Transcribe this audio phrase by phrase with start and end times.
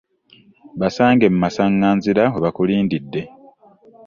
[0.79, 3.21] Basange mu masaŋŋanzira we bakulindidde.